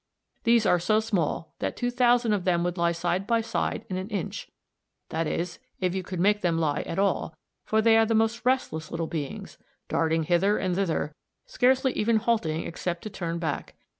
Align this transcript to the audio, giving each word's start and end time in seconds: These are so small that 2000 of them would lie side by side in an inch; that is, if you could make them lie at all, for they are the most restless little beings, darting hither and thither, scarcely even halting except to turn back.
These 0.45 0.65
are 0.65 0.79
so 0.79 0.99
small 0.99 1.53
that 1.59 1.77
2000 1.77 2.33
of 2.33 2.43
them 2.43 2.63
would 2.63 2.75
lie 2.75 2.91
side 2.91 3.27
by 3.27 3.41
side 3.41 3.85
in 3.87 3.97
an 3.97 4.09
inch; 4.09 4.49
that 5.09 5.27
is, 5.27 5.59
if 5.79 5.93
you 5.93 6.01
could 6.01 6.19
make 6.19 6.41
them 6.41 6.57
lie 6.57 6.81
at 6.87 6.97
all, 6.97 7.35
for 7.65 7.83
they 7.83 7.95
are 7.97 8.05
the 8.07 8.15
most 8.15 8.43
restless 8.43 8.89
little 8.89 9.05
beings, 9.05 9.59
darting 9.89 10.23
hither 10.23 10.57
and 10.57 10.73
thither, 10.73 11.13
scarcely 11.45 11.91
even 11.93 12.15
halting 12.15 12.65
except 12.65 13.03
to 13.03 13.11
turn 13.11 13.37
back. 13.37 13.75